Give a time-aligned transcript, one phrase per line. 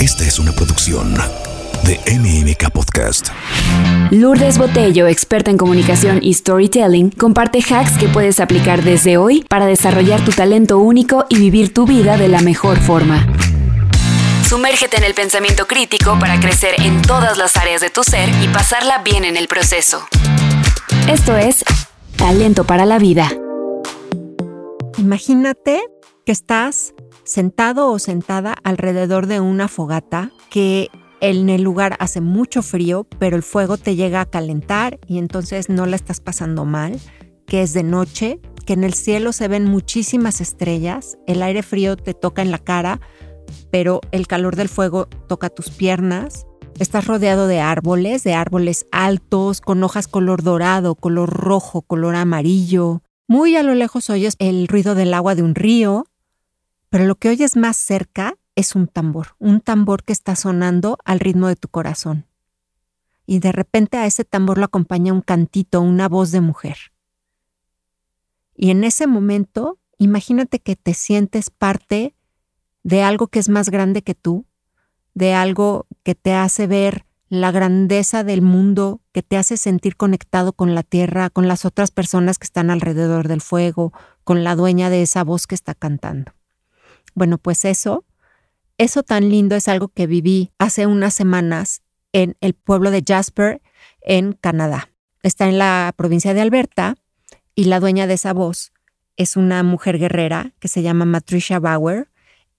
[0.00, 1.14] Esta es una producción
[1.84, 3.28] de MMK Podcast.
[4.10, 9.66] Lourdes Botello, experta en comunicación y storytelling, comparte hacks que puedes aplicar desde hoy para
[9.66, 13.26] desarrollar tu talento único y vivir tu vida de la mejor forma.
[14.48, 18.48] Sumérgete en el pensamiento crítico para crecer en todas las áreas de tu ser y
[18.48, 20.08] pasarla bien en el proceso.
[21.10, 21.62] Esto es
[22.16, 23.30] Talento para la Vida.
[24.96, 25.82] Imagínate
[26.24, 26.94] que estás
[27.30, 30.88] sentado o sentada alrededor de una fogata que
[31.20, 35.68] en el lugar hace mucho frío, pero el fuego te llega a calentar y entonces
[35.68, 36.98] no la estás pasando mal,
[37.46, 41.96] que es de noche, que en el cielo se ven muchísimas estrellas, el aire frío
[41.96, 43.00] te toca en la cara,
[43.70, 46.46] pero el calor del fuego toca tus piernas.
[46.80, 53.02] Estás rodeado de árboles, de árboles altos, con hojas color dorado, color rojo, color amarillo.
[53.28, 56.06] Muy a lo lejos oyes el ruido del agua de un río,
[56.90, 61.20] pero lo que oyes más cerca es un tambor, un tambor que está sonando al
[61.20, 62.26] ritmo de tu corazón.
[63.26, 66.76] Y de repente a ese tambor lo acompaña un cantito, una voz de mujer.
[68.56, 72.14] Y en ese momento, imagínate que te sientes parte
[72.82, 74.46] de algo que es más grande que tú,
[75.14, 80.52] de algo que te hace ver la grandeza del mundo, que te hace sentir conectado
[80.52, 83.92] con la tierra, con las otras personas que están alrededor del fuego,
[84.24, 86.32] con la dueña de esa voz que está cantando.
[87.14, 88.04] Bueno, pues eso
[88.80, 91.82] eso tan lindo es algo que viví hace unas semanas
[92.14, 93.60] en el pueblo de Jasper,
[94.00, 94.88] en Canadá.
[95.22, 96.96] Está en la provincia de Alberta
[97.54, 98.72] y la dueña de esa voz
[99.18, 102.08] es una mujer guerrera que se llama Matricia Bauer.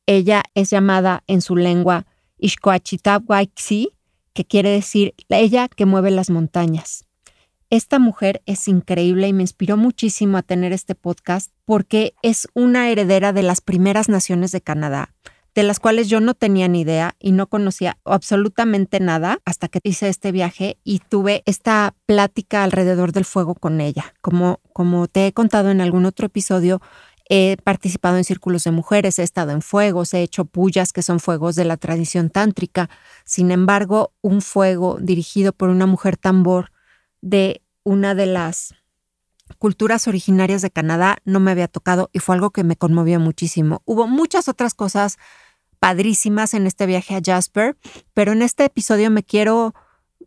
[0.05, 2.05] Ella es llamada en su lengua
[2.37, 3.89] Ishkoachitabwaixi,
[4.33, 7.05] que quiere decir ella que mueve las montañas.
[7.71, 12.89] Esta mujer es increíble y me inspiró muchísimo a tener este podcast porque es una
[12.89, 15.13] heredera de las primeras naciones de Canadá
[15.55, 19.79] de las cuales yo no tenía ni idea y no conocía absolutamente nada hasta que
[19.83, 24.13] hice este viaje y tuve esta plática alrededor del fuego con ella.
[24.21, 26.81] Como, como te he contado en algún otro episodio,
[27.29, 31.19] he participado en círculos de mujeres, he estado en fuegos, he hecho pullas, que son
[31.19, 32.89] fuegos de la tradición tántrica.
[33.25, 36.71] Sin embargo, un fuego dirigido por una mujer tambor
[37.21, 38.75] de una de las
[39.57, 43.81] culturas originarias de Canadá no me había tocado y fue algo que me conmovió muchísimo.
[43.85, 45.17] Hubo muchas otras cosas
[45.79, 47.77] padrísimas en este viaje a Jasper,
[48.13, 49.73] pero en este episodio me quiero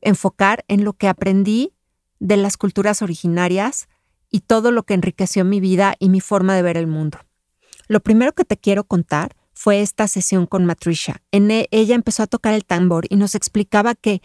[0.01, 1.73] enfocar en lo que aprendí
[2.19, 3.89] de las culturas originarias
[4.31, 7.19] y todo lo que enriqueció mi vida y mi forma de ver el mundo.
[7.87, 11.23] Lo primero que te quiero contar fue esta sesión con Matricia.
[11.31, 14.23] En e, ella empezó a tocar el tambor y nos explicaba que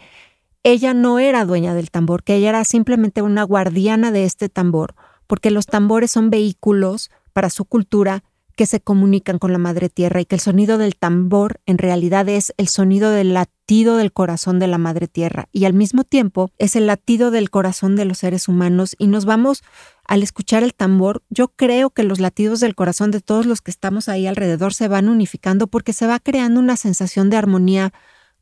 [0.62, 4.94] ella no era dueña del tambor, que ella era simplemente una guardiana de este tambor,
[5.26, 8.24] porque los tambores son vehículos para su cultura
[8.56, 12.28] que se comunican con la madre tierra y que el sonido del tambor en realidad
[12.28, 16.50] es el sonido del latido del corazón de la madre tierra y al mismo tiempo
[16.58, 19.62] es el latido del corazón de los seres humanos y nos vamos
[20.04, 23.70] al escuchar el tambor, yo creo que los latidos del corazón de todos los que
[23.70, 27.94] estamos ahí alrededor se van unificando porque se va creando una sensación de armonía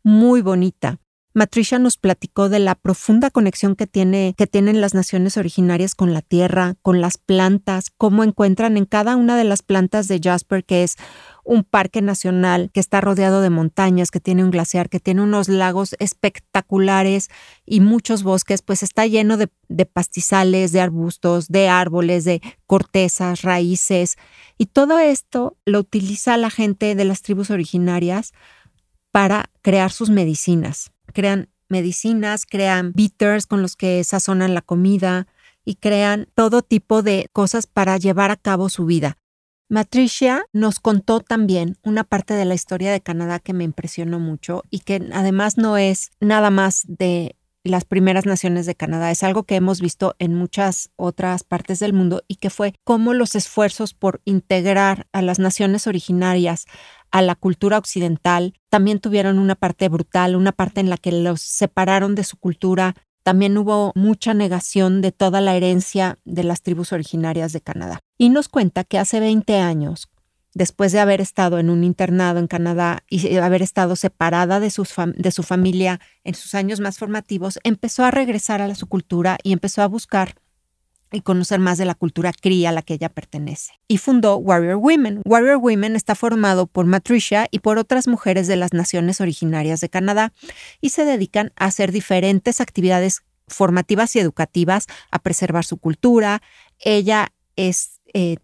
[0.02, 0.98] muy bonita.
[1.38, 6.12] Matricia nos platicó de la profunda conexión que, tiene, que tienen las naciones originarias con
[6.12, 10.64] la tierra, con las plantas, cómo encuentran en cada una de las plantas de Jasper,
[10.64, 10.96] que es
[11.44, 15.48] un parque nacional que está rodeado de montañas, que tiene un glaciar, que tiene unos
[15.48, 17.28] lagos espectaculares
[17.64, 23.42] y muchos bosques, pues está lleno de, de pastizales, de arbustos, de árboles, de cortezas,
[23.42, 24.16] raíces.
[24.58, 28.32] Y todo esto lo utiliza la gente de las tribus originarias
[29.12, 35.26] para crear sus medicinas crean medicinas, crean bitters con los que sazonan la comida
[35.64, 39.18] y crean todo tipo de cosas para llevar a cabo su vida.
[39.70, 44.62] Matricia nos contó también una parte de la historia de Canadá que me impresionó mucho
[44.70, 47.36] y que además no es nada más de
[47.68, 51.92] las primeras naciones de Canadá, es algo que hemos visto en muchas otras partes del
[51.92, 56.66] mundo y que fue cómo los esfuerzos por integrar a las naciones originarias
[57.10, 61.40] a la cultura occidental, también tuvieron una parte brutal, una parte en la que los
[61.40, 62.94] separaron de su cultura.
[63.22, 68.00] También hubo mucha negación de toda la herencia de las tribus originarias de Canadá.
[68.18, 70.08] Y nos cuenta que hace 20 años,
[70.54, 74.72] después de haber estado en un internado en Canadá y haber estado separada de,
[75.16, 79.52] de su familia en sus años más formativos, empezó a regresar a su cultura y
[79.52, 80.34] empezó a buscar
[81.12, 83.72] y conocer más de la cultura Cree a la que ella pertenece.
[83.88, 85.22] Y fundó Warrior Women.
[85.24, 89.88] Warrior Women está formado por Matricia y por otras mujeres de las naciones originarias de
[89.88, 90.32] Canadá
[90.80, 96.42] y se dedican a hacer diferentes actividades formativas y educativas, a preservar su cultura.
[96.78, 98.36] Ella es, eh,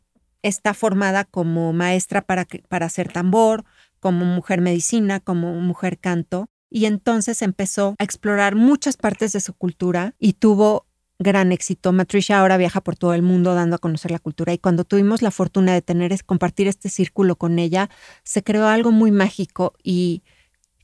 [0.45, 3.65] está formada como maestra para, para hacer tambor,
[3.99, 9.55] como mujer medicina, como mujer canto, y entonces empezó a explorar muchas partes de su
[9.55, 10.87] cultura y tuvo
[11.19, 11.93] gran éxito.
[11.93, 15.23] Matricia ahora viaja por todo el mundo dando a conocer la cultura y cuando tuvimos
[15.23, 17.89] la fortuna de tener es compartir este círculo con ella,
[18.23, 20.23] se creó algo muy mágico y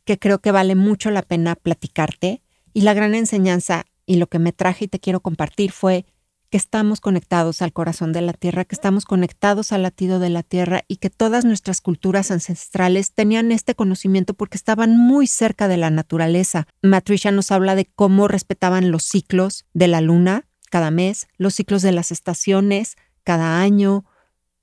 [0.04, 2.42] que creo que vale mucho la pena platicarte.
[2.72, 6.06] Y la gran enseñanza y lo que me traje y te quiero compartir fue
[6.50, 10.42] que estamos conectados al corazón de la tierra, que estamos conectados al latido de la
[10.42, 15.76] tierra y que todas nuestras culturas ancestrales tenían este conocimiento porque estaban muy cerca de
[15.76, 16.66] la naturaleza.
[16.82, 21.82] Matricia nos habla de cómo respetaban los ciclos de la luna cada mes, los ciclos
[21.82, 24.04] de las estaciones cada año,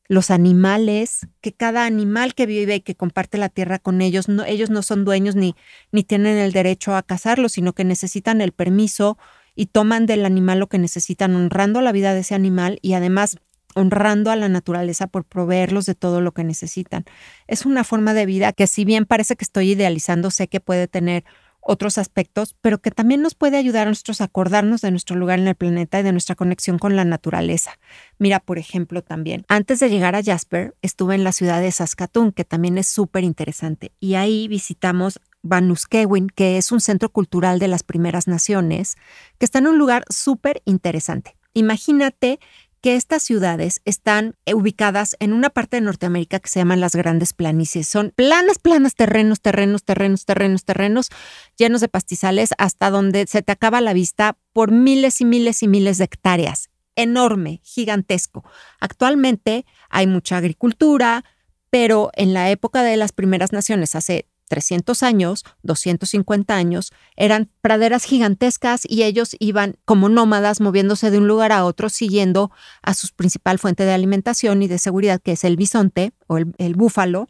[0.10, 4.46] los animales, que cada animal que vive y que comparte la tierra con ellos, no,
[4.46, 5.56] ellos no son dueños ni,
[5.92, 9.18] ni tienen el derecho a cazarlos, sino que necesitan el permiso
[9.58, 13.38] y toman del animal lo que necesitan, honrando la vida de ese animal y además
[13.74, 17.06] honrando a la naturaleza por proveerlos de todo lo que necesitan.
[17.48, 20.88] Es una forma de vida que si bien parece que estoy idealizando, sé que puede
[20.88, 21.26] tener
[21.68, 25.40] otros aspectos, pero que también nos puede ayudar a nosotros a acordarnos de nuestro lugar
[25.40, 27.78] en el planeta y de nuestra conexión con la naturaleza.
[28.20, 32.32] Mira, por ejemplo, también, antes de llegar a Jasper, estuve en la ciudad de Saskatoon,
[32.32, 37.68] que también es súper interesante, y ahí visitamos Vanuskewin, que es un centro cultural de
[37.68, 38.96] las primeras naciones,
[39.38, 41.38] que está en un lugar súper interesante.
[41.54, 42.40] Imagínate
[42.82, 47.34] que estas ciudades están ubicadas en una parte de Norteamérica que se llaman las grandes
[47.34, 47.88] planicies.
[47.88, 51.10] Son planas, planas, terrenos, terrenos, terrenos, terrenos, terrenos,
[51.58, 55.68] llenos de pastizales hasta donde se te acaba la vista por miles y miles y
[55.68, 56.70] miles de hectáreas.
[56.96, 58.44] Enorme, gigantesco.
[58.80, 61.26] Actualmente hay mucha agricultura,
[61.70, 68.04] pero en la época de las primeras naciones, hace 300 años, 250 años, eran praderas
[68.04, 72.52] gigantescas y ellos iban como nómadas moviéndose de un lugar a otro siguiendo
[72.82, 76.54] a su principal fuente de alimentación y de seguridad, que es el bisonte o el,
[76.58, 77.28] el búfalo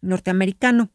[0.00, 0.90] norteamericano.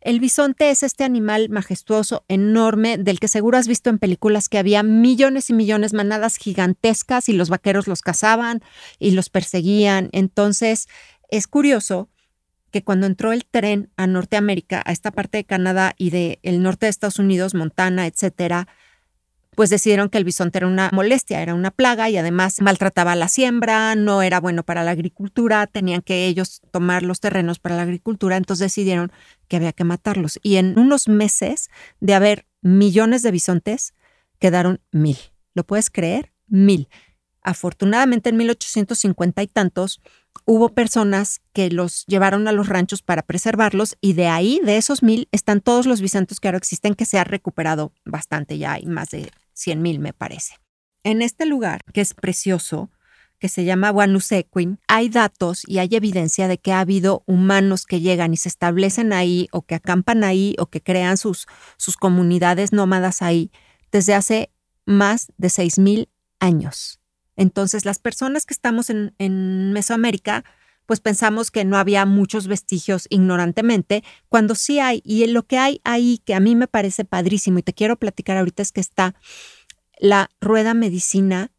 [0.00, 4.58] El bisonte es este animal majestuoso, enorme, del que seguro has visto en películas que
[4.58, 8.62] había millones y millones, manadas gigantescas y los vaqueros los cazaban
[9.00, 10.08] y los perseguían.
[10.12, 10.88] Entonces,
[11.30, 12.08] es curioso
[12.70, 16.62] que cuando entró el tren a Norteamérica, a esta parte de Canadá y del el
[16.62, 18.68] norte de Estados Unidos, Montana, etcétera,
[19.58, 23.26] pues decidieron que el bisonte era una molestia, era una plaga y además maltrataba la
[23.26, 27.82] siembra, no era bueno para la agricultura, tenían que ellos tomar los terrenos para la
[27.82, 29.10] agricultura, entonces decidieron
[29.48, 30.38] que había que matarlos.
[30.44, 33.94] Y en unos meses de haber millones de bisontes,
[34.38, 35.18] quedaron mil.
[35.54, 36.30] ¿Lo puedes creer?
[36.46, 36.88] Mil.
[37.48, 40.02] Afortunadamente en 1850 y tantos
[40.44, 45.02] hubo personas que los llevaron a los ranchos para preservarlos y de ahí, de esos
[45.02, 48.84] mil, están todos los bisontes que ahora existen que se ha recuperado bastante, ya hay
[48.84, 50.56] más de 100 mil me parece.
[51.04, 52.90] En este lugar, que es precioso,
[53.38, 58.02] que se llama Wanusequin, hay datos y hay evidencia de que ha habido humanos que
[58.02, 61.46] llegan y se establecen ahí o que acampan ahí o que crean sus,
[61.78, 63.50] sus comunidades nómadas ahí
[63.90, 64.50] desde hace
[64.84, 66.10] más de 6.000
[66.40, 67.00] años.
[67.38, 70.44] Entonces, las personas que estamos en, Mesoamérica,
[70.86, 75.00] pues pensamos que no había muchos vestigios ignorantemente, cuando sí hay.
[75.04, 78.36] Y lo que hay ahí, que a mí me parece padrísimo y te quiero platicar
[78.36, 79.14] ahorita, es que está
[80.00, 81.52] la rueda medicina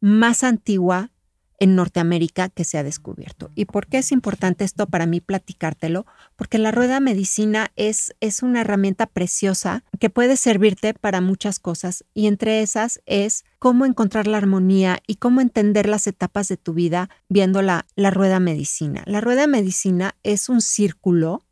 [0.00, 1.10] más antigua
[1.58, 3.50] en Norteamérica que se ha descubierto.
[3.54, 6.06] ¿Y por qué es importante esto para mí platicártelo?
[6.36, 12.04] Porque la rueda medicina es, es una herramienta preciosa que puede servirte para muchas cosas
[12.14, 16.74] y entre esas es cómo encontrar la armonía y cómo entender las etapas de tu
[16.74, 19.02] vida viendo la, la rueda medicina.
[19.06, 21.42] La rueda medicina es un círculo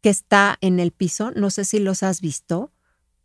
[0.00, 2.72] que está en el piso, no sé si los has visto,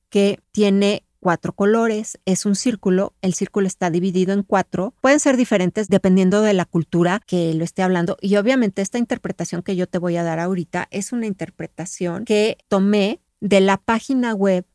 [0.10, 5.38] que tiene cuatro colores, es un círculo, el círculo está dividido en cuatro, pueden ser
[5.38, 9.88] diferentes dependiendo de la cultura que lo esté hablando y obviamente esta interpretación que yo
[9.88, 14.66] te voy a dar ahorita es una interpretación que tomé de la página web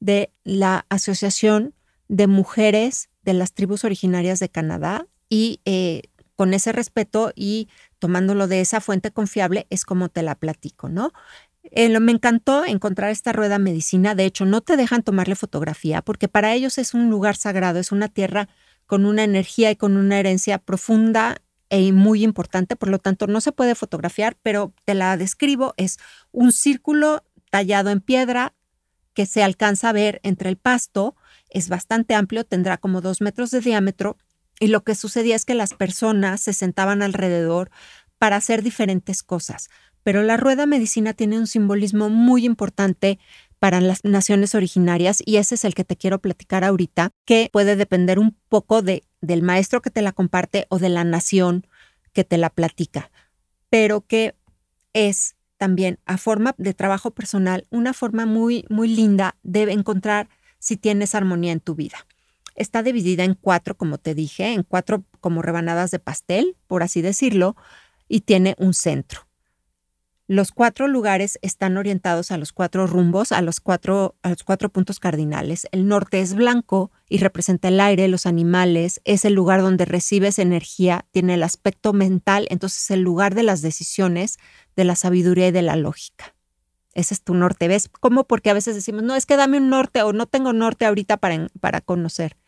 [0.00, 1.74] de la Asociación
[2.08, 6.02] de Mujeres de las Tribus Originarias de Canadá y eh,
[6.36, 11.12] con ese respeto y tomándolo de esa fuente confiable es como te la platico, ¿no?
[11.70, 14.14] Eh, me encantó encontrar esta rueda medicina.
[14.14, 17.92] De hecho, no te dejan tomarle fotografía porque para ellos es un lugar sagrado, es
[17.92, 18.48] una tierra
[18.86, 21.38] con una energía y con una herencia profunda
[21.70, 22.76] e muy importante.
[22.76, 25.74] Por lo tanto, no se puede fotografiar, pero te la describo.
[25.76, 25.98] Es
[26.32, 28.54] un círculo tallado en piedra
[29.14, 31.16] que se alcanza a ver entre el pasto.
[31.48, 34.18] Es bastante amplio, tendrá como dos metros de diámetro.
[34.60, 37.70] Y lo que sucedía es que las personas se sentaban alrededor
[38.18, 39.68] para hacer diferentes cosas
[40.04, 43.18] pero la rueda medicina tiene un simbolismo muy importante
[43.58, 47.74] para las naciones originarias y ese es el que te quiero platicar ahorita, que puede
[47.74, 51.66] depender un poco de, del maestro que te la comparte o de la nación
[52.12, 53.10] que te la platica,
[53.70, 54.36] pero que
[54.92, 60.76] es también a forma de trabajo personal una forma muy, muy linda de encontrar si
[60.76, 62.06] tienes armonía en tu vida.
[62.54, 67.02] Está dividida en cuatro, como te dije, en cuatro como rebanadas de pastel, por así
[67.02, 67.56] decirlo,
[68.08, 69.26] y tiene un centro.
[70.26, 74.70] Los cuatro lugares están orientados a los cuatro rumbos, a los cuatro, a los cuatro
[74.70, 75.66] puntos cardinales.
[75.70, 80.38] El norte es blanco y representa el aire, los animales, es el lugar donde recibes
[80.38, 84.38] energía, tiene el aspecto mental, entonces es el lugar de las decisiones,
[84.76, 86.34] de la sabiduría y de la lógica.
[86.94, 87.68] Ese es tu norte.
[87.68, 88.24] ¿Ves cómo?
[88.24, 91.18] Porque a veces decimos, no, es que dame un norte o no tengo norte ahorita
[91.18, 92.38] para, para conocer.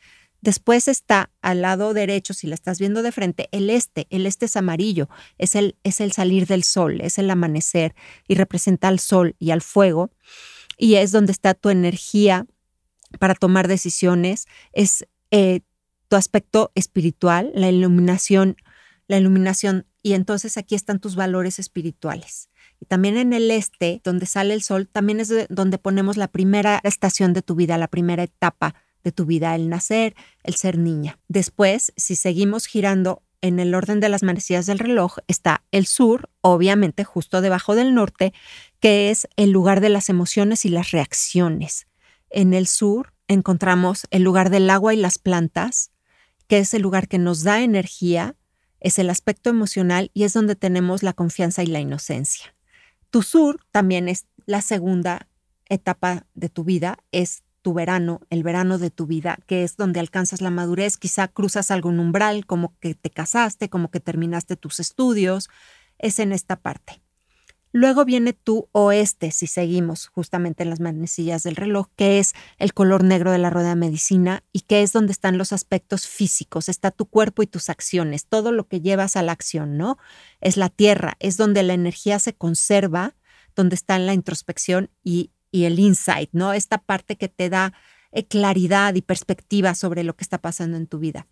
[0.40, 4.06] Después está al lado derecho, si la estás viendo de frente, el este.
[4.10, 7.94] El este es amarillo, es el, es el salir del sol, es el amanecer
[8.28, 10.10] y representa al sol y al fuego.
[10.78, 12.46] Y es donde está tu energía
[13.18, 15.60] para tomar decisiones, es eh,
[16.08, 18.56] tu aspecto espiritual, la iluminación,
[19.08, 19.86] la iluminación.
[20.02, 22.50] Y entonces aquí están tus valores espirituales.
[22.80, 26.80] Y también en el este, donde sale el sol, también es donde ponemos la primera
[26.84, 28.74] estación de tu vida, la primera etapa
[29.06, 31.20] de tu vida, el nacer, el ser niña.
[31.28, 36.28] Después, si seguimos girando en el orden de las manecillas del reloj, está el sur,
[36.40, 38.34] obviamente justo debajo del norte,
[38.80, 41.86] que es el lugar de las emociones y las reacciones.
[42.30, 45.92] En el sur encontramos el lugar del agua y las plantas,
[46.48, 48.34] que es el lugar que nos da energía,
[48.80, 52.56] es el aspecto emocional y es donde tenemos la confianza y la inocencia.
[53.10, 55.28] Tu sur también es la segunda
[55.68, 59.98] etapa de tu vida, es tu verano, el verano de tu vida, que es donde
[59.98, 64.78] alcanzas la madurez, quizá cruzas algún umbral, como que te casaste, como que terminaste tus
[64.78, 65.48] estudios,
[65.98, 67.02] es en esta parte.
[67.72, 72.72] Luego viene tu oeste, si seguimos justamente en las manecillas del reloj, que es el
[72.72, 76.68] color negro de la rueda de medicina y que es donde están los aspectos físicos,
[76.68, 79.98] está tu cuerpo y tus acciones, todo lo que llevas a la acción, ¿no?
[80.40, 83.16] Es la tierra, es donde la energía se conserva,
[83.56, 86.52] donde está la introspección y y el insight, ¿no?
[86.52, 87.72] Esta parte que te da
[88.12, 91.26] eh, claridad y perspectiva sobre lo que está pasando en tu vida.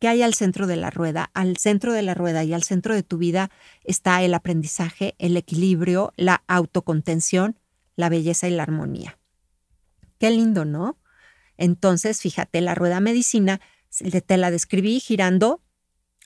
[0.00, 1.30] ¿Qué hay al centro de la rueda?
[1.34, 3.48] Al centro de la rueda y al centro de tu vida
[3.84, 7.60] está el aprendizaje, el equilibrio, la autocontención,
[7.94, 9.18] la belleza y la armonía.
[10.18, 10.98] Qué lindo, ¿no?
[11.56, 13.60] Entonces, fíjate, la rueda medicina
[14.26, 15.62] te la describí girando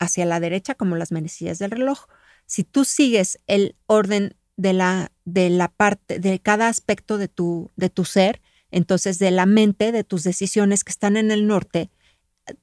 [0.01, 2.07] hacia la derecha como las manecillas del reloj.
[2.47, 7.71] Si tú sigues el orden de la, de la parte, de cada aspecto de tu,
[7.77, 11.91] de tu ser, entonces de la mente, de tus decisiones que están en el norte,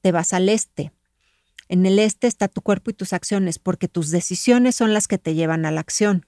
[0.01, 0.91] te vas al este.
[1.69, 5.17] En el este está tu cuerpo y tus acciones, porque tus decisiones son las que
[5.17, 6.25] te llevan a la acción.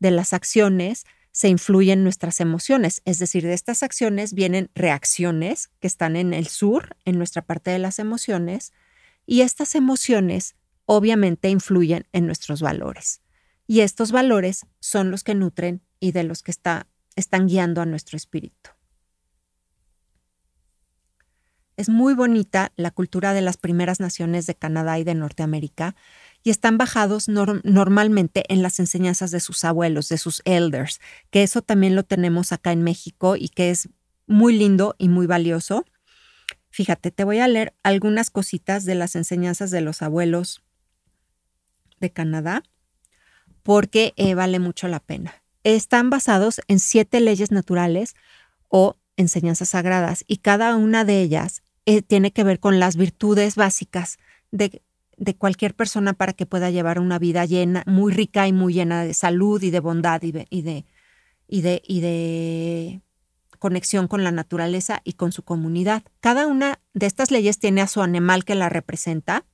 [0.00, 5.86] De las acciones se influyen nuestras emociones, es decir, de estas acciones vienen reacciones que
[5.86, 8.72] están en el sur, en nuestra parte de las emociones,
[9.26, 13.20] y estas emociones obviamente influyen en nuestros valores.
[13.66, 17.86] Y estos valores son los que nutren y de los que está, están guiando a
[17.86, 18.70] nuestro espíritu.
[21.76, 25.94] Es muy bonita la cultura de las primeras naciones de Canadá y de Norteamérica
[26.42, 31.60] y están bajados normalmente en las enseñanzas de sus abuelos, de sus elders, que eso
[31.60, 33.90] también lo tenemos acá en México y que es
[34.26, 35.84] muy lindo y muy valioso.
[36.70, 40.62] Fíjate, te voy a leer algunas cositas de las enseñanzas de los abuelos
[42.00, 42.62] de Canadá
[43.66, 45.42] porque eh, vale mucho la pena.
[45.64, 48.14] Están basados en siete leyes naturales
[48.68, 53.56] o enseñanzas sagradas y cada una de ellas eh, tiene que ver con las virtudes
[53.56, 54.18] básicas
[54.52, 54.80] de,
[55.36, 59.14] cualquier persona para que pueda llevar una vida llena, muy rica y muy llena de
[59.14, 60.84] salud y de bondad y de, y de,
[61.48, 63.00] y de, y de
[63.58, 66.04] conexión con la naturaleza y con su comunidad.
[66.20, 69.44] Cada una de estas leyes tiene a su animal que la representa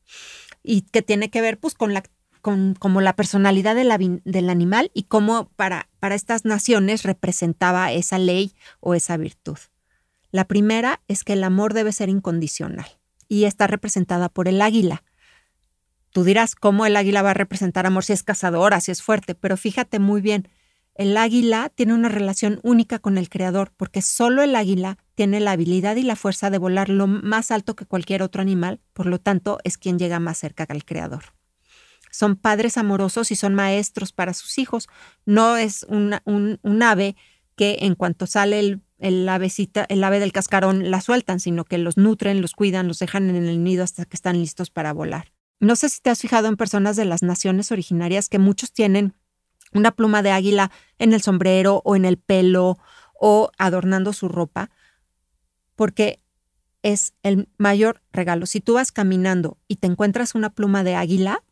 [0.63, 2.03] y que tiene que ver pues con la
[2.43, 8.95] como la personalidad del animal y cómo para, para estas naciones representaba esa ley o
[8.95, 9.59] esa virtud.
[10.33, 12.87] La primera es que el amor debe ser incondicional
[13.29, 15.05] y está representada por el águila.
[16.11, 19.35] Tú dirás, ¿cómo el águila va a representar amor si es cazadora, si es fuerte?
[19.35, 20.49] Pero fíjate muy bien,
[20.95, 25.53] el águila tiene una relación única con el creador porque solo el águila tiene la
[25.53, 29.19] habilidad y la fuerza de volar lo más alto que cualquier otro animal, por lo
[29.19, 31.23] tanto es quien llega más cerca al creador
[32.13, 34.89] son padres amorosos y son maestros para sus hijos.
[35.25, 36.13] No es un,
[36.83, 37.17] ave
[37.57, 41.79] que en cuanto sale el, el, avecita, el ave del cascarón la sueltan, sino que
[41.79, 45.33] los nutren, los cuidan, los dejan en el nido hasta que están listos para volar.
[45.59, 49.15] No sé si te has fijado en personas de las naciones originarias que muchos tienen
[49.73, 52.79] una pluma de águila en el sombrero o en el pelo
[53.19, 54.71] o adornando su ropa,
[55.77, 56.21] porque
[56.83, 58.45] es el mayor regalo.
[58.45, 61.43] Si tú vas caminando y te encuentras una pluma de águila,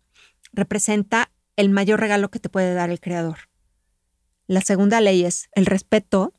[0.53, 3.51] representa el mayor regalo que te puede dar el Creador.
[4.47, 6.33] La segunda ley es el respeto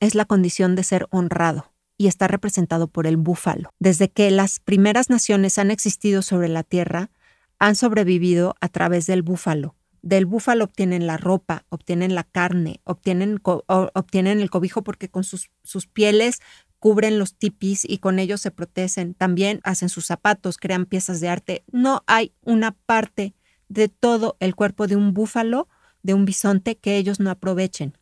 [0.00, 3.72] es la condición de ser honrado y está representado por el búfalo.
[3.78, 7.10] Desde que las primeras naciones han existido sobre la tierra,
[7.58, 9.74] han sobrevivido a través del búfalo.
[10.02, 15.50] Del búfalo obtienen la ropa, obtienen la carne, obtienen, obtienen el cobijo porque con sus,
[15.62, 16.40] sus pieles
[16.78, 19.14] cubren los tipis y con ellos se protegen.
[19.14, 21.64] También hacen sus zapatos, crean piezas de arte.
[21.72, 23.34] No hay una parte
[23.68, 25.68] de todo el cuerpo de un búfalo,
[26.02, 27.96] de un bisonte, que ellos no aprovechen.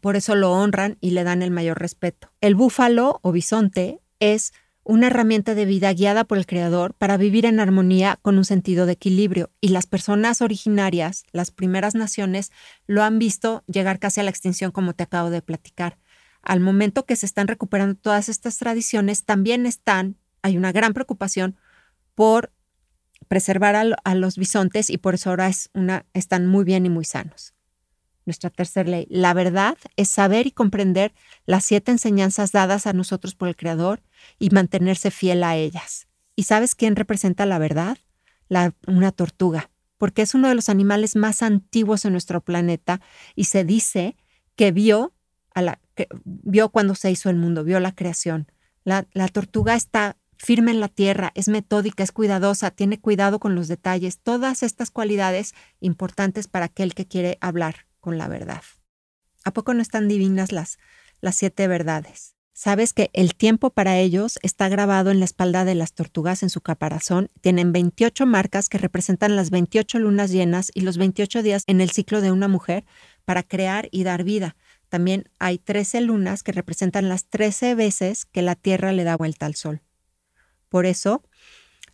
[0.00, 2.32] Por eso lo honran y le dan el mayor respeto.
[2.40, 4.52] El búfalo o bisonte es
[4.82, 8.86] una herramienta de vida guiada por el Creador para vivir en armonía con un sentido
[8.86, 9.50] de equilibrio.
[9.60, 12.50] Y las personas originarias, las primeras naciones,
[12.86, 15.98] lo han visto llegar casi a la extinción, como te acabo de platicar.
[16.42, 21.56] Al momento que se están recuperando todas estas tradiciones, también están, hay una gran preocupación
[22.14, 22.52] por
[23.28, 27.04] preservar a, los bisontes y por eso ahora es una, están muy bien y muy
[27.04, 27.54] sanos
[28.26, 29.06] nuestra tercera ley.
[29.10, 31.12] La verdad es saber y comprender
[31.46, 34.02] las siete enseñanzas dadas a nosotros por el Creador
[34.38, 36.06] y mantenerse fiel a ellas.
[36.36, 37.98] ¿Y sabes quién representa la verdad?
[38.48, 43.00] La, una tortuga, porque es uno de los animales más antiguos en nuestro planeta
[43.34, 44.16] y se dice
[44.56, 45.12] que vio,
[45.54, 45.80] a la,
[46.24, 48.50] vio cuando se hizo el mundo, vio la creación.
[48.84, 53.54] La, la tortuga está firme en la tierra, es metódica, es cuidadosa, tiene cuidado con
[53.54, 58.62] los detalles, todas estas cualidades importantes para aquel que quiere hablar con la verdad.
[59.44, 60.78] ¿A poco no están divinas las,
[61.20, 62.34] las siete verdades?
[62.62, 66.50] Sabes que el tiempo para ellos está grabado en la espalda de las tortugas en
[66.50, 67.30] su caparazón.
[67.40, 71.90] Tienen 28 marcas que representan las 28 lunas llenas y los 28 días en el
[71.90, 72.84] ciclo de una mujer
[73.24, 74.56] para crear y dar vida.
[74.90, 79.46] También hay 13 lunas que representan las 13 veces que la Tierra le da vuelta
[79.46, 79.80] al Sol.
[80.68, 81.22] Por eso,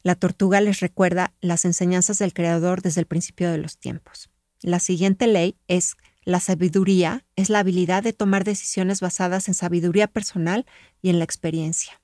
[0.03, 4.31] la tortuga les recuerda las enseñanzas del Creador desde el principio de los tiempos.
[4.63, 10.09] La siguiente ley es la sabiduría, es la habilidad de tomar decisiones basadas en sabiduría
[10.09, 10.67] personal
[11.03, 12.01] y en la experiencia.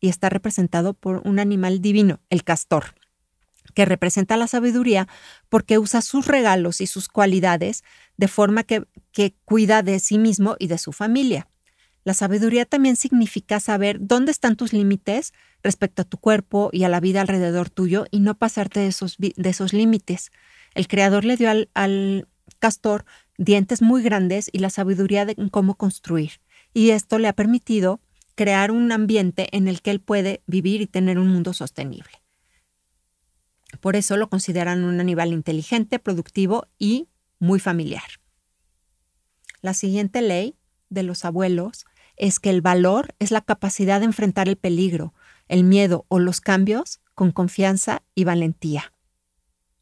[0.00, 2.94] Y está representado por un animal divino, el castor,
[3.74, 5.08] que representa la sabiduría
[5.48, 7.84] porque usa sus regalos y sus cualidades
[8.16, 11.48] de forma que, que cuida de sí mismo y de su familia.
[12.04, 15.32] La sabiduría también significa saber dónde están tus límites
[15.62, 19.16] respecto a tu cuerpo y a la vida alrededor tuyo y no pasarte de esos,
[19.18, 20.32] de esos límites.
[20.74, 23.04] El creador le dio al, castor
[23.38, 26.40] dientes muy grandes y la sabiduría de cómo construir.
[26.74, 28.00] Y esto le ha permitido
[28.34, 32.21] crear un ambiente en el que él puede vivir y tener un mundo sostenible.
[33.82, 37.08] Por eso lo consideran un animal inteligente, productivo y
[37.40, 38.04] muy familiar.
[39.60, 40.54] La siguiente ley
[40.88, 41.84] de los abuelos
[42.16, 45.14] es que el valor es la capacidad de enfrentar el peligro,
[45.48, 48.92] el miedo o los cambios con confianza y valentía.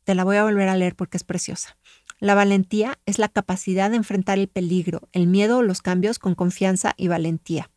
[0.04, 1.76] Te la voy a volver a leer porque es preciosa.
[2.20, 6.34] La valentía es la capacidad de enfrentar el peligro, el miedo o los cambios con
[6.34, 7.70] confianza y valentía.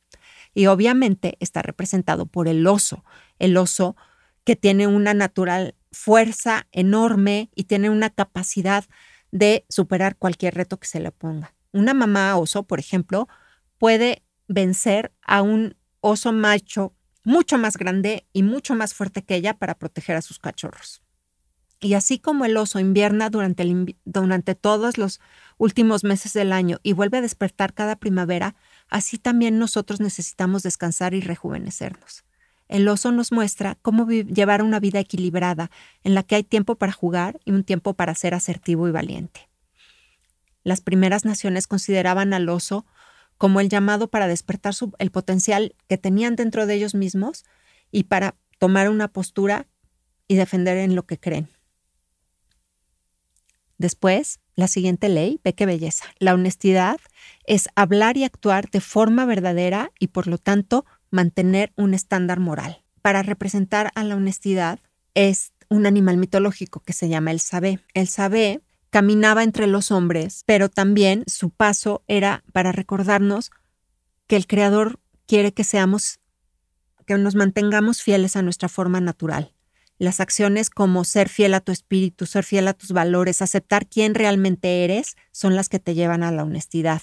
[0.53, 3.03] Y obviamente está representado por el oso,
[3.39, 3.97] el oso
[4.45, 8.83] que tiene una natural fuerza enorme y tiene una capacidad
[9.31, 11.55] de superar cualquier reto que se le ponga.
[11.71, 13.27] Una mamá oso, por ejemplo,
[13.77, 19.53] puede vencer a un oso macho mucho más grande y mucho más fuerte que ella
[19.53, 21.01] para proteger a sus cachorros.
[21.79, 23.65] Y así como el oso invierna durante,
[24.05, 25.19] durante todos los
[25.57, 28.55] últimos meses del año y vuelve a despertar cada primavera,
[28.89, 32.23] así también nosotros necesitamos descansar y rejuvenecernos.
[32.73, 35.69] El oso nos muestra cómo llevar una vida equilibrada,
[36.03, 39.47] en la que hay tiempo para jugar y un tiempo para ser asertivo y valiente.
[40.63, 42.87] Las primeras naciones consideraban al oso
[43.37, 47.45] como el llamado para despertar el potencial que tenían dentro de ellos mismos
[47.91, 49.67] y para tomar una postura
[50.27, 51.49] y defender en lo que creen.
[53.77, 56.05] Después, la siguiente ley, ve qué belleza.
[56.17, 56.99] La honestidad
[57.45, 62.83] es hablar y actuar de forma verdadera y por lo tanto mantener un estándar moral.
[63.01, 64.79] Para representar a la honestidad
[65.13, 67.79] es un animal mitológico que se llama el sabé.
[67.93, 73.51] El sabé caminaba entre los hombres, pero también su paso era para recordarnos
[74.27, 76.19] que el Creador quiere que seamos,
[77.05, 79.53] que nos mantengamos fieles a nuestra forma natural
[80.03, 84.15] las acciones como ser fiel a tu espíritu, ser fiel a tus valores, aceptar quién
[84.15, 87.01] realmente eres, son las que te llevan a la honestidad.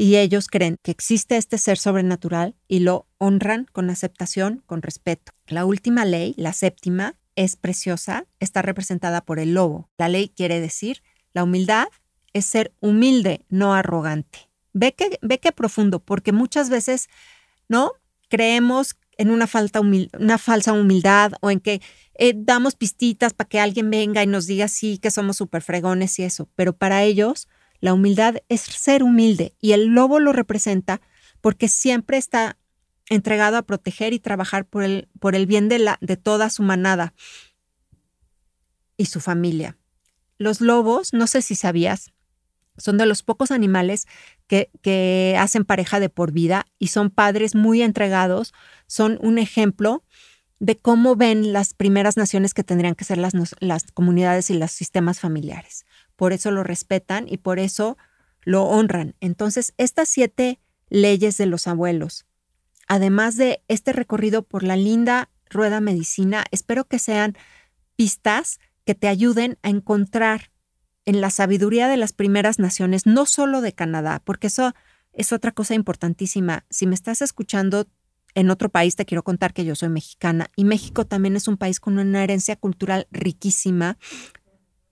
[0.00, 5.32] Y ellos creen que existe este ser sobrenatural y lo honran con aceptación, con respeto.
[5.46, 9.90] La última ley, la séptima, es preciosa, está representada por el lobo.
[9.98, 11.02] La ley quiere decir,
[11.34, 11.88] la humildad
[12.32, 14.48] es ser humilde, no arrogante.
[14.72, 17.10] Ve que, ve qué profundo, porque muchas veces,
[17.68, 17.92] ¿no?
[18.30, 21.82] Creemos en una, falta una falsa humildad o en que
[22.14, 26.18] eh, damos pistitas para que alguien venga y nos diga sí, que somos súper fregones
[26.18, 26.48] y eso.
[26.56, 27.48] Pero para ellos,
[27.80, 31.00] La humildad es ser humilde y el lobo lo representa
[31.40, 32.58] porque siempre está
[33.08, 36.62] entregado a proteger y trabajar por el, por el bien de, la, de toda su
[36.62, 37.14] manada
[38.96, 39.76] y su familia.
[40.38, 42.12] Los lobos, no sé si sabías,
[42.76, 44.06] son de los pocos animales
[44.46, 48.54] que, que, hacen pareja de por vida y son padres muy entregados,
[48.86, 50.04] son un ejemplo
[50.60, 54.70] de cómo ven las primeras naciones que tendrían que ser las, las comunidades y los
[54.70, 55.84] sistemas familiares.
[56.20, 57.96] Por eso lo respetan y por eso
[58.42, 59.14] lo honran.
[59.20, 62.26] Entonces, estas siete leyes de los abuelos,
[62.88, 67.38] además de este recorrido por la linda rueda medicina, espero que sean
[67.96, 70.50] pistas que te ayuden a encontrar
[71.06, 74.74] en la sabiduría de las primeras naciones, no solo de Canadá, porque eso
[75.14, 76.66] es otra cosa importantísima.
[76.68, 77.86] Si me estás escuchando
[78.34, 81.56] en otro país, te quiero contar que yo soy mexicana y México también es un
[81.56, 83.96] país con una herencia cultural riquísima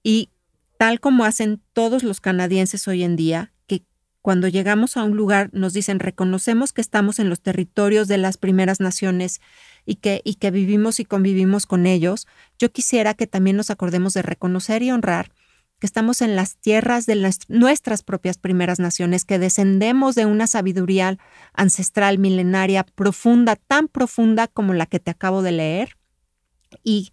[0.02, 0.30] y
[0.78, 3.84] tal como hacen todos los canadienses hoy en día, que
[4.22, 8.38] cuando llegamos a un lugar nos dicen reconocemos que estamos en los territorios de las
[8.38, 9.40] primeras naciones
[9.84, 12.26] y que, y que vivimos y convivimos con ellos,
[12.58, 15.32] yo quisiera que también nos acordemos de reconocer y honrar
[15.80, 21.18] que estamos en las tierras de nuestras propias primeras naciones, que descendemos de una sabiduría
[21.52, 25.96] ancestral milenaria profunda, tan profunda como la que te acabo de leer,
[26.82, 27.12] y,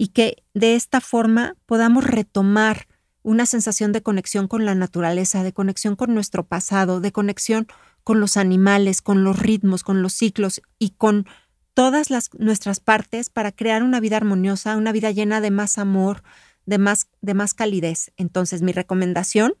[0.00, 2.88] y que de esta forma podamos retomar
[3.22, 7.66] una sensación de conexión con la naturaleza, de conexión con nuestro pasado, de conexión
[8.02, 11.26] con los animales, con los ritmos, con los ciclos y con
[11.74, 16.22] todas las, nuestras partes para crear una vida armoniosa, una vida llena de más amor,
[16.64, 18.10] de más, de más calidez.
[18.16, 19.52] Entonces, mi recomendación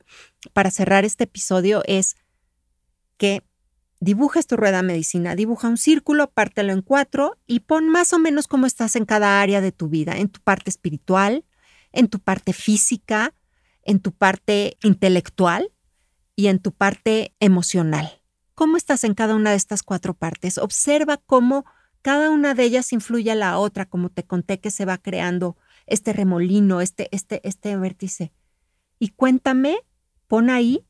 [0.54, 2.16] para cerrar este episodio es
[3.18, 3.42] que
[4.00, 8.48] dibujes tu rueda medicina, dibuja un círculo, pártelo en cuatro y pon más o menos
[8.48, 11.44] cómo estás en cada área de tu vida, en tu parte espiritual,
[11.92, 13.34] en tu parte física,
[13.82, 15.70] en tu parte intelectual
[16.34, 18.22] y en tu parte emocional.
[18.54, 20.58] ¿Cómo estás en cada una de estas cuatro partes?
[20.58, 21.64] Observa cómo
[22.02, 25.56] cada una de ellas influye a la otra, como te conté que se va creando
[25.86, 28.32] este remolino, este, este, este vértice.
[28.98, 29.78] Y cuéntame,
[30.26, 30.86] pon ahí,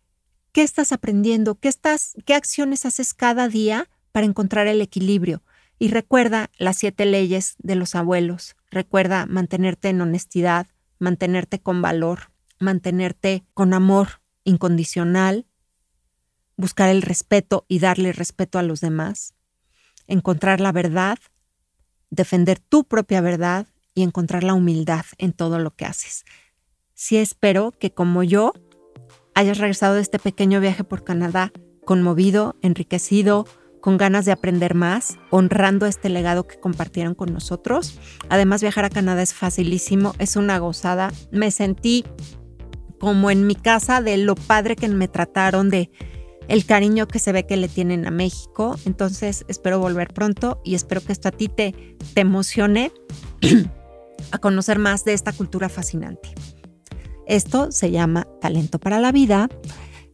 [0.53, 1.55] ¿qué estás aprendiendo?
[1.57, 5.43] ¿Qué, estás, ¿Qué acciones haces cada día para encontrar el equilibrio?
[5.79, 8.57] Y recuerda las siete leyes de los abuelos.
[8.71, 10.67] Recuerda mantenerte en honestidad,
[10.99, 15.47] mantenerte con valor, mantenerte con amor incondicional,
[16.57, 19.35] buscar el respeto y darle respeto a los demás,
[20.07, 21.19] encontrar la verdad,
[22.11, 26.25] defender tu propia verdad y encontrar la humildad en todo lo que haces.
[26.95, 28.53] Sí espero que como yo
[29.41, 31.53] hayas regresado de este pequeño viaje por Canadá
[31.85, 33.47] conmovido, enriquecido,
[33.81, 37.99] con ganas de aprender más, honrando este legado que compartieron con nosotros.
[38.29, 41.11] Además, viajar a Canadá es facilísimo, es una gozada.
[41.33, 42.05] Me sentí
[43.01, 45.91] como en mi casa de lo padre que me trataron, de
[46.49, 48.77] el cariño que se ve que le tienen a México.
[48.85, 52.93] Entonces, espero volver pronto y espero que esto a ti te, te emocione
[54.33, 56.35] a conocer más de esta cultura fascinante.
[57.31, 59.49] Esto se llama Talento para la Vida.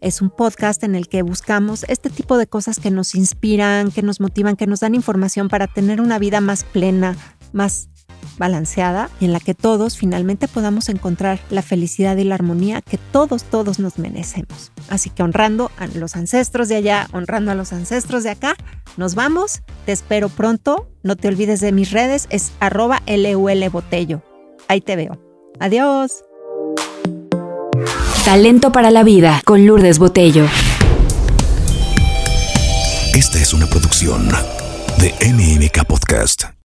[0.02, 4.02] Es un podcast en el que buscamos este tipo de cosas que nos inspiran, que
[4.02, 7.16] nos motivan, que nos dan información para tener una vida más plena,
[7.54, 7.88] más
[8.36, 12.98] balanceada y en la que todos finalmente podamos encontrar la felicidad y la armonía que
[12.98, 14.70] todos, todos nos merecemos.
[14.90, 18.56] Así que honrando a los ancestros de allá, honrando a los ancestros de acá,
[18.98, 19.62] nos vamos.
[19.86, 20.90] Te espero pronto.
[21.02, 24.20] No te olvides de mis redes, es arroba LUL Botello.
[24.68, 25.18] Ahí te veo.
[25.60, 26.22] Adiós.
[28.26, 30.46] Talento para la vida con Lourdes Botello.
[33.14, 34.28] Esta es una producción
[34.98, 36.55] de MMK Podcast.